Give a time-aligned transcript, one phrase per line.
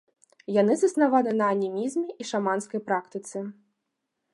[0.61, 3.49] Яны заснаваны на анімізме і шаманскай практыцы.